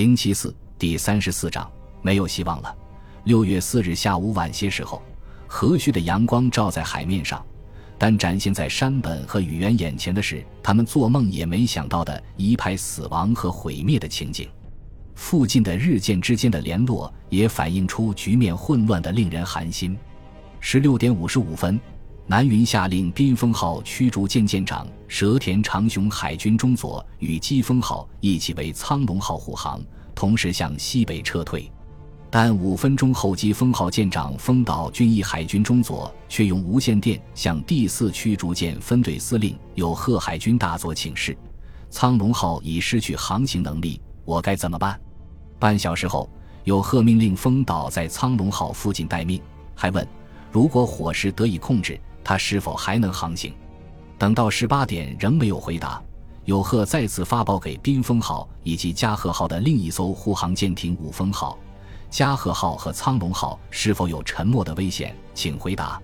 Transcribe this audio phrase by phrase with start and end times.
[0.00, 2.74] 零七四第三十四章没有希望了。
[3.24, 5.02] 六月四日下午晚些时候，
[5.46, 7.44] 和煦的阳光照在海面上，
[7.98, 14.48] 但展现在山本和宇垣眼前的是他们做梦也没想到的一派死亡和毁灭的情景。
[15.16, 19.94] 附近的日舰之间的联络也反映出局面混乱的令人寒心。
[20.60, 21.78] 十六点五十五分。
[22.30, 29.82] 南云下令滨风号驱逐舰舰长蛇田长雄海军中佐与机风号一起为苍龙号护航，
[30.14, 31.68] 同时向西北撤退。
[32.30, 41.36] 但五分钟后，机风号舰长丰岛军役海军中佐却用无线电向第四驱逐舰分队司令有贺海军大佐请示
[41.90, 44.96] ：“苍龙号已失去航行能力，我该怎么办？”
[45.58, 46.30] 半小时后，
[46.62, 49.42] 有贺命令丰岛在苍龙号附近待命，
[49.74, 50.06] 还问
[50.52, 53.52] ：“如果火势得以控制。”他是否还能航行？
[54.16, 56.00] 等到十八点仍没有回答，
[56.44, 61.58] 有贺再次发报给滨风号以及加贺号的另一艘护航舰艇五风号。
[62.08, 65.12] 加贺号和苍龙号是否有沉没的危险？
[65.34, 66.00] 请回答。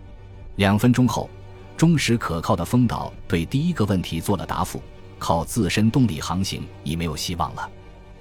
[0.57, 1.31] 两分钟后，
[1.77, 4.83] 忠实可靠的风岛对第一个问题做了答复：
[5.21, 7.71] 靠自身动力航行已没有希望了，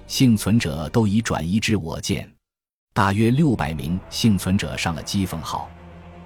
[0.06, 2.31] 幸存者都已转移至我舰。
[2.94, 5.67] 大约六百名幸存者上了机风号。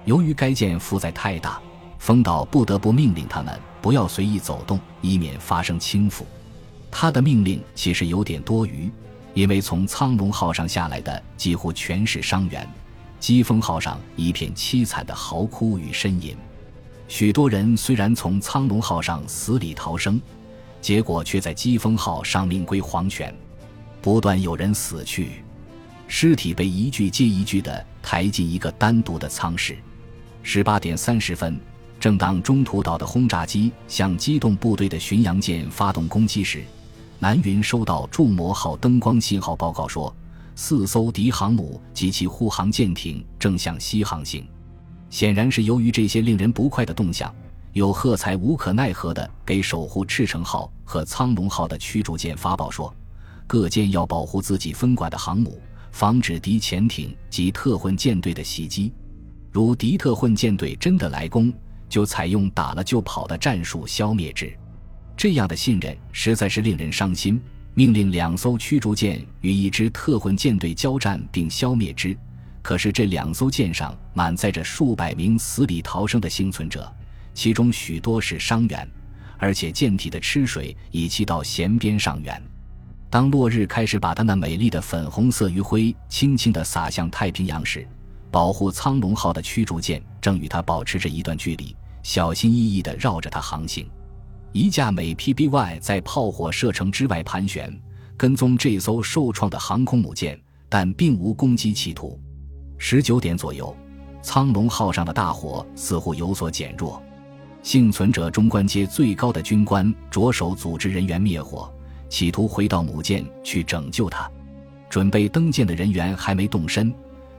[0.06, 1.60] 由于该舰负载太大，
[2.00, 6.22] 丰岛不得不命令他们不要随意走动，以免发生倾覆。
[6.90, 8.90] 他的命令其实有点多余，
[9.34, 12.66] 因为从苍龙号上下来的几乎全是伤员，
[13.20, 16.34] 疾风号上一片凄惨的嚎哭与呻吟。
[17.06, 20.18] 许多人虽然从苍龙号上死里逃生，
[20.80, 23.32] 结果却在疾风号上命归黄泉。
[24.00, 25.44] 不断有人死去，
[26.08, 29.76] 尸体被一具接一具的抬进一个单独的舱室。
[30.42, 31.60] 十八点三十分，
[32.00, 36.64] 正当中途岛的轰炸机向机动部队的巡洋舰发动攻击时，
[37.18, 40.12] 南云收到“筑摩号”灯光信号报告说，
[40.54, 44.48] 四艘敌航母及其护航舰艇正向西航行。
[45.10, 47.34] 显然是由于这些令人不快的动向，
[47.74, 52.94] 有贺才无可奈何地给守护赤城号和苍龙号的驱逐舰发报说，
[53.46, 55.60] 各舰要保护自己分管的航母，
[55.92, 58.90] 防止敌潜艇及特混舰队的袭击。
[59.52, 61.52] 如敌特混舰队真的来攻，
[61.90, 64.50] 就采用打了就跑的战术消灭之。
[65.14, 67.38] 这样的信任实在是令人伤心。
[67.72, 72.16] 命令两艘驱逐舰与一支特混舰队交战并消灭之。
[72.62, 76.92] 可是这两艘舰上满载着数百名死里逃生的幸存者，
[77.32, 78.86] 其中许多是伤员，
[79.38, 82.42] 而且舰体的吃水已经到舷边上缘。
[83.08, 87.86] 当落日开始把它那美丽的粉红色余晖轻轻地洒向太平洋时，
[88.32, 93.88] 保护苍龙号的驱逐舰正与它保持着一段距离，小心翼翼地绕着它航行。
[94.52, 97.72] 一架美 PBY 在炮火射程之外盘旋，
[98.16, 102.18] 跟踪这艘受创的航空母舰，但并无攻击企图。
[102.76, 103.76] 十九点左右，
[104.22, 107.02] 苍龙号上的大火似乎有所减弱。
[107.62, 111.72] 幸存者中关街最高的军官着手组织人员灭火，
[112.08, 114.28] 企图回到母舰去拯救它。
[114.88, 116.92] 准备登舰的人员还没动身。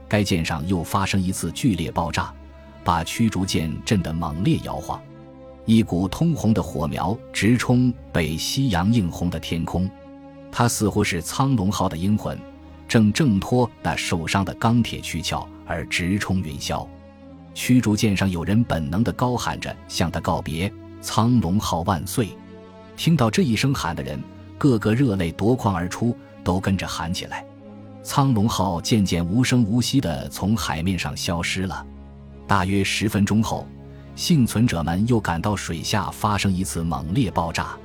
[0.08, 2.32] 该舰上又发生一次剧烈爆炸，
[2.84, 5.00] 把驱逐舰震得猛烈摇晃，
[5.64, 9.88] 一股通红的火苗直冲北夕阳映红的天空。
[10.50, 12.38] 它似乎是苍龙号的英魂，
[12.86, 16.86] 正挣脱那受伤的钢铁躯壳而直冲云霄。
[17.54, 22.28] 驱逐舰上有人本能地高喊着向他告别：“苍龙号万岁！”
[22.96, 24.22] 听到这一声喊的人，
[24.58, 27.44] 个个热泪夺眶而出，都跟着喊起来。
[28.02, 31.86] 苍龙号渐渐无声无息地从海面上消失了。
[32.46, 33.66] 大约十分钟后，
[34.14, 37.76] 幸存者们又感到水下发生一次猛烈爆炸，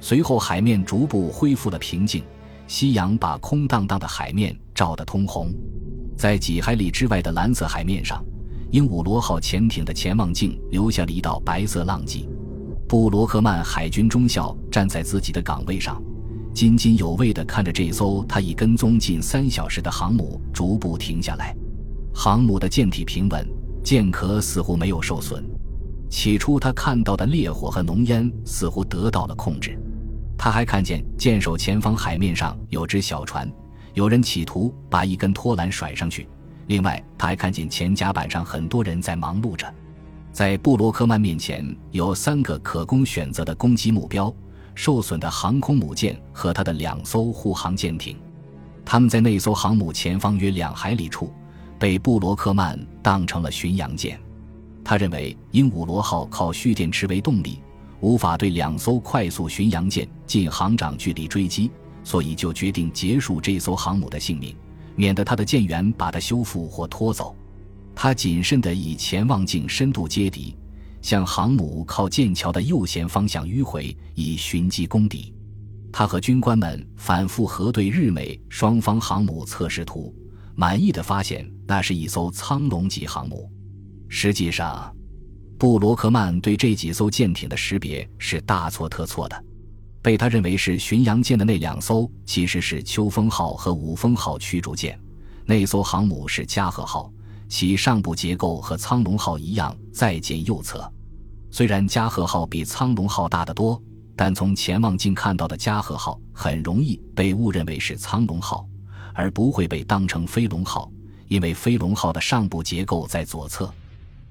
[0.00, 2.22] 随后海面逐步恢复了平静。
[2.66, 5.52] 夕阳把空荡荡的海面照得通红，
[6.16, 8.24] 在几海里之外的蓝色海面上，
[8.70, 12.26] 鹦鹉螺号潜艇的潜望镜留下了一道白色浪迹。
[12.88, 16.02] 布罗克曼海军中校站在自己的岗位上。
[16.54, 21.54] 津津有味地看着这艘他已跟踪近三小时的航母逐步停下来，
[22.14, 23.46] 航母的舰体平稳，
[23.84, 25.44] 舰壳似乎没有受损。
[26.08, 29.78] 起初他看到的烈火和浓烟似乎得到了控制。
[30.38, 33.48] 他还看见舰首前方海面上有只小船，
[33.92, 36.26] 有人企图把一根拖缆甩上去。
[36.66, 39.72] 另外，他还看见前甲板上很多人在忙碌着。
[40.32, 44.34] 在布罗克曼面前有三个可供选择的攻击目标。
[44.76, 48.16] 受损的航空母舰和他的两艘护航舰艇，
[48.84, 51.32] 他们在那艘航母前方约两海里处，
[51.84, 54.18] 被布罗克曼当成了巡洋舰。
[54.82, 57.60] 他认为鹦鹉螺号靠蓄电池为动力，
[58.00, 61.70] 无法对两艘快速巡洋舰近航长距离追击，
[62.02, 64.56] 所以就决定结束这艘航母的性命，
[64.96, 67.36] 免得他的舰员把它修复或拖走。
[67.94, 70.56] 他谨慎地以潜望镜深度接敌，
[71.02, 75.34] 向航母靠舰桥的右舷方向迂回，以寻机攻敌。
[75.92, 80.14] 他和军官们反复核对日美双方航母测试图，
[80.54, 83.50] 满意的发现那是一艘苍龙级航母。
[84.08, 84.94] 实际上，
[85.58, 89.44] 布罗克曼对这几艘舰艇的识别是大错特错的。
[90.02, 94.98] 被他认为是巡洋舰的那两艘，其实是秋风号和五风号驱逐舰。
[95.46, 97.10] 那艘航母是加贺号，
[97.48, 100.92] 其上部结构和苍龙号一样，在舰右侧。
[101.50, 103.82] 虽然加贺号比苍龙号大得多，
[104.14, 108.66] 但从潜望镜看到的加贺号很容易被误认为是苍龙号，
[109.14, 110.92] 而不会被当成飞龙号，
[111.28, 113.72] 因为飞龙号的上部结构在左侧。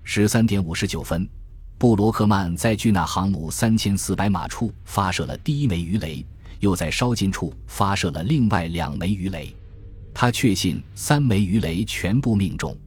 [0.04, 1.28] 十三点五十九分。
[1.76, 6.26] 布罗克曼在距那航母三千四百码处发射了第一枚鱼雷，
[6.60, 9.54] 又在稍近处发射了另外两枚鱼雷。
[10.14, 12.78] 他确信三枚鱼雷全部命中，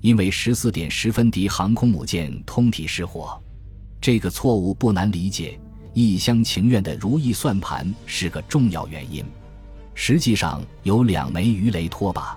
[0.00, 3.40] 因为十四点十分敌航空母舰通体失火。
[4.00, 5.60] 这个错误不难理解，
[5.94, 9.24] 一厢情愿的如意算盘是个重要原因。
[10.02, 12.34] 实际上有两枚鱼雷拖把，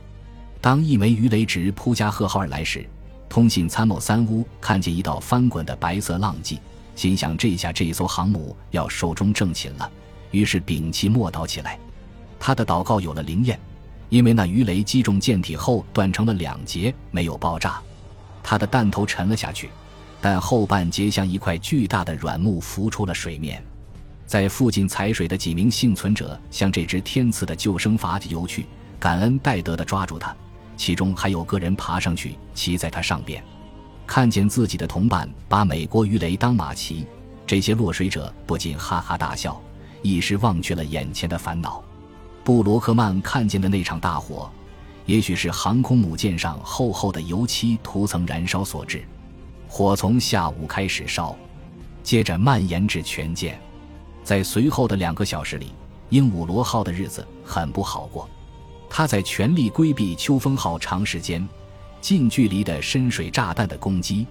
[0.60, 2.86] 当一枚鱼雷直扑加贺号而来时。
[3.30, 6.60] 通信参谋三屋看见一道翻滚的白色浪迹，
[6.94, 9.90] 心想这下这艘航母要寿终正寝了，
[10.32, 11.80] 于是屏气默祷起来。
[12.38, 13.58] 他的祷告有了灵验，
[14.10, 17.82] 因为那鱼雷击中舰体后断成了两截，没有爆炸。
[18.44, 19.70] 他的弹头沉了下去，
[20.20, 23.64] 但后半截像一块巨大的软木浮出了水面。
[24.26, 28.66] 在附近踩水的几名幸存者向这只天赐的救生筏游去，
[29.00, 30.36] 感恩戴德地抓住它。
[30.76, 33.44] 其中还有个人爬上去，骑在他上边，
[34.08, 37.06] 看见自己的同伴把美国鱼雷当马骑，
[37.46, 39.62] 这些落水者不禁哈哈大笑，
[40.02, 41.84] 一时忘却了眼前的烦恼。
[42.44, 44.52] 布罗克曼看见的那场大火，
[45.06, 49.06] 也许是航空母舰上厚厚的油漆涂层燃烧所致。
[49.68, 51.36] 火从下午开始烧，
[52.02, 53.62] 接着蔓延至全舰。
[54.24, 55.74] 在随后的两个小时里，
[56.10, 58.30] 鹦鹉螺号的日子很不好过。
[58.90, 61.48] 他在全力规避秋风号长时间、
[62.00, 64.26] 近距离的深水炸弹的攻击。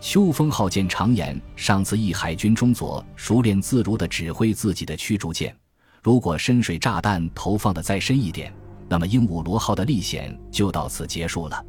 [0.00, 5.54] 秋风号舰常言，上次一海军中佐熟练自如地指挥自己的驱逐舰。
[6.02, 8.52] 如果深水炸弹投放的再深一点，
[8.88, 11.60] 那么鹦鹉螺号的历险就到此结束了。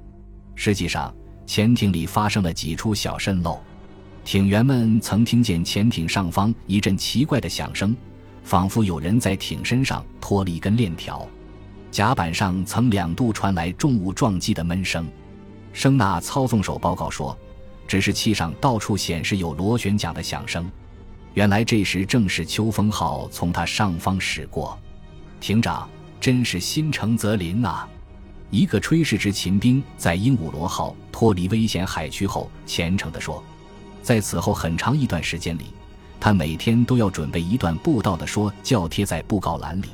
[0.53, 1.11] 实际上，
[1.47, 3.59] 潜艇里发生了几处小渗漏，
[4.27, 7.95] 艇员们曾听见潜艇上方一阵奇怪的响声，
[8.43, 11.25] 仿佛有人在艇身上拖了一根链条。
[11.91, 15.07] 甲板上曾两度传来重物撞击的闷声，
[15.71, 17.37] 声纳操纵手报告说，
[17.87, 20.69] 指示器上到处显示有螺旋桨的响声。
[21.33, 24.77] 原来这时正是秋风号从它上方驶过。
[25.39, 25.89] 艇长
[26.19, 27.87] 真是心诚则灵啊！
[28.49, 33.41] 一个炊事值勤兵在鹦鹉螺号脱离危险海区后虔诚地说，
[34.07, 35.65] 在此后很长一段时间里，
[36.17, 39.87] 他每天都要准备一段布道的说教贴在布告栏里。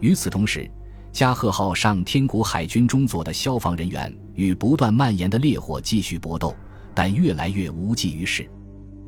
[0.00, 0.70] 与此同时。
[1.10, 6.54] 加贺号上天谷海军中佐的消防人员与不断蔓延的烈火继续搏斗，
[6.94, 8.48] 但越来越无济于事。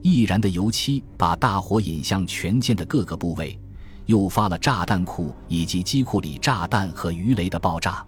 [0.00, 3.56] 易燃的油漆把大火引向全舰的各个部位，
[4.06, 8.02] 诱发了炸弹库以及机库里炸弹和鱼雷的爆炸。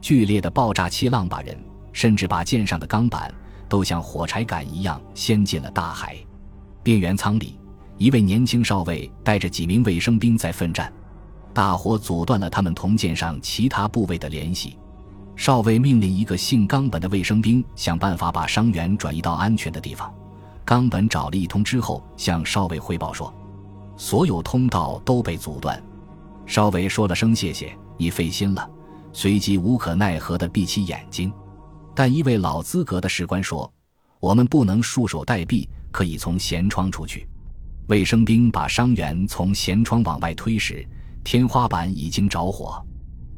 [0.00, 1.54] 剧烈的爆炸气浪把人，
[1.92, 3.32] 甚至把舰上的钢板，
[3.68, 6.16] 都像火柴杆一样掀进了大海。
[6.82, 7.58] 边缘舱里，
[7.98, 10.92] 一位年轻少尉带着几名卫生兵在奋战。
[11.52, 14.78] 大火阻断了他们同舰上其他部位的联系。
[15.34, 20.12] 少尉命令一个姓冈本的卫生兵想办法把伤员转移到安全的地方。
[20.64, 23.32] 冈本找了一通之后，向少尉汇报说
[23.96, 25.82] ：“所有通道都被阻断。”
[26.46, 28.68] 少尉说了声谢谢，你费心了。
[29.12, 31.32] 随即无可奈何地闭起眼睛。
[31.96, 33.72] 但一位老资格的士官说
[34.20, 37.26] ：“我们不能束手待毙，可以从舷窗出去。”
[37.88, 40.86] 卫生兵把伤员从舷窗往外推时。
[41.24, 42.80] 天花板已经着火，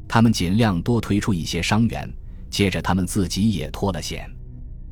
[0.07, 2.07] 他们尽量多推出一些伤员，
[2.49, 4.29] 接着他们自己也脱了险。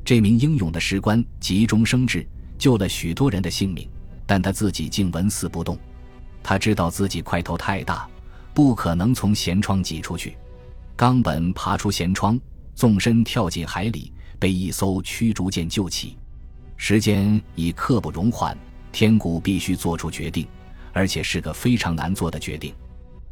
[0.04, 2.26] 这名英勇的士官急中生智，
[2.58, 3.88] 救了许多人的性命，
[4.26, 5.78] 但他自己竟纹丝不动。
[6.42, 8.08] 他知道自己块头太大，
[8.52, 10.36] 不可能从舷窗挤出去。
[10.96, 12.40] 冈本爬出舷窗，
[12.78, 16.16] 纵身跳进海里，被一艘驱逐舰救起。
[16.76, 18.56] 时间已刻不容缓，
[18.92, 20.46] 天谷必须做出决定，
[20.92, 22.72] 而且是个非常难做的决定。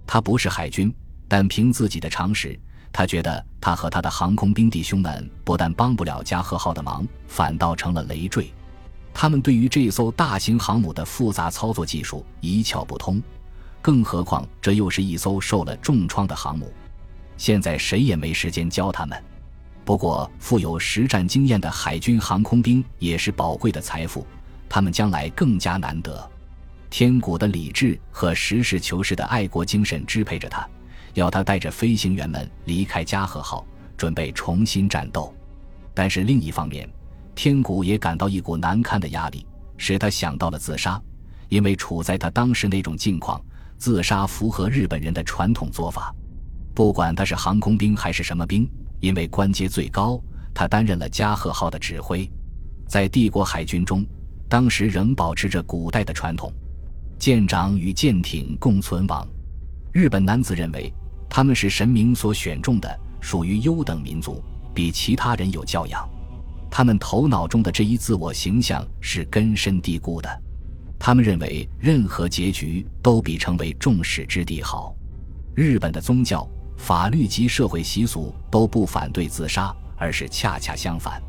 [0.04, 0.92] 他不是海军，
[1.28, 2.58] 但凭自己的常识，
[2.92, 8.52] 他觉得他和他的航空兵弟兄们不但帮不了加贺号的忙，反倒成了累赘。
[9.14, 13.22] 他们对于这艘大型航母的复杂操作技术一窍不通，
[13.80, 16.72] 更何况这又是一艘受了重创的航母。
[17.36, 19.22] 现在谁也没时间教他们。
[19.86, 24.26] 不过，富有实战经验的海军航空兵也是宝贵的财富，
[24.68, 26.28] 他们将来更加难得。
[26.90, 30.68] 天谷的理智和实事求是的爱国精神支配着他，
[31.14, 33.64] 要他带着飞行员们离开加贺号，
[33.96, 35.32] 准备重新战斗。
[35.94, 36.88] 但是另一方面，
[37.36, 41.00] 天谷也感到一股难堪的压力，使他想到了自杀。
[41.48, 43.40] 因为处在他当时那种境况，
[43.78, 46.12] 自杀符合日本人的传统做法。
[46.74, 48.68] 不管他是航空兵还是什么兵，
[49.00, 50.20] 因为官阶最高，
[50.54, 52.28] 他担任了加贺号的指挥。
[52.86, 54.04] 在帝国海军中，
[54.48, 56.52] 当时仍保持着古代的传统，
[57.18, 59.26] 舰长与舰艇共存亡。
[59.92, 60.92] 日本男子认为
[61.28, 64.42] 他们是神明所选中的，属于优等民族，
[64.74, 66.08] 比其他人有教养。
[66.70, 70.42] 他们头脑中的这一自我形象是根深蒂固的。
[70.98, 74.94] 他们认为任何结局都比成为众矢之的好。
[75.54, 76.48] 日本的宗教。
[76.76, 81.20] 法律及社会习俗都不反对自杀，而是恰恰相反。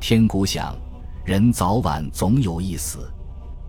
[0.00, 0.76] 天谷想，
[1.24, 3.10] 人早晚总有一死，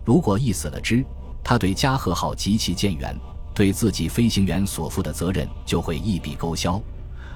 [0.04, 1.06] 如果一死了之，
[1.44, 3.16] 他对加贺号及其舰员，
[3.54, 6.82] 对自己飞行员所负的责任就会一笔勾销，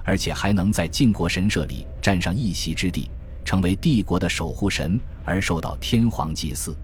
[0.03, 3.09] 而且还能在靖国神社里占上一席之地，
[3.43, 6.75] 成为帝国的守护神而受到天皇祭祀，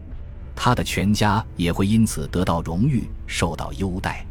[0.56, 4.26] 他的全家也会因此得到荣誉，受到优待。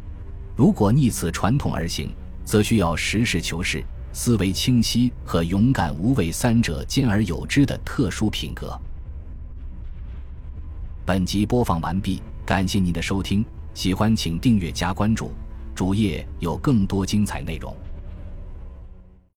[0.55, 2.11] 如果逆此传统而行，
[2.43, 3.83] 则需要实事求是、
[4.13, 8.79] 思维清晰和勇敢无畏三者兼而有之的特殊品格。
[11.05, 13.43] 本集播放完毕，感谢您的收听，
[13.73, 15.31] 喜欢请订阅加关注，
[15.73, 17.75] 主页有更多精彩内容。